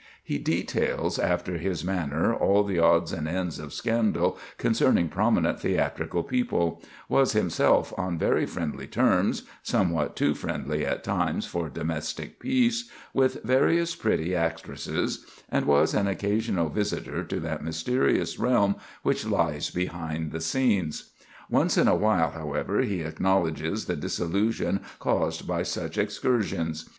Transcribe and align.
He 0.23 0.39
details, 0.39 1.19
after 1.19 1.59
his 1.59 1.83
manner, 1.85 2.33
all 2.33 2.63
the 2.63 2.79
odds 2.79 3.13
and 3.13 3.27
ends 3.27 3.59
of 3.59 3.71
scandal 3.71 4.35
concerning 4.57 5.09
prominent 5.09 5.59
theatrical 5.59 6.23
people; 6.23 6.81
was 7.07 7.33
himself 7.33 7.93
on 7.99 8.17
very 8.17 8.47
friendly 8.47 8.87
terms—somewhat 8.87 10.15
too 10.15 10.33
friendly 10.33 10.83
at 10.83 11.03
times 11.03 11.45
for 11.45 11.69
domestic 11.69 12.39
peace—with 12.39 13.43
various 13.43 13.93
pretty 13.93 14.35
actresses; 14.35 15.23
and 15.51 15.67
was 15.67 15.93
an 15.93 16.07
occasional 16.07 16.69
visitor 16.69 17.23
to 17.23 17.39
that 17.39 17.63
mysterious 17.63 18.39
realm 18.39 18.77
which 19.03 19.27
lies 19.27 19.69
behind 19.69 20.31
the 20.31 20.41
scenes. 20.41 21.11
Once 21.47 21.77
in 21.77 21.87
a 21.87 21.93
while, 21.95 22.31
however, 22.31 22.81
he 22.81 23.01
acknowledges 23.03 23.85
the 23.85 23.95
disillusion 23.95 24.79
caused 24.97 25.47
by 25.47 25.61
such 25.61 25.99
excursions. 25.99 26.89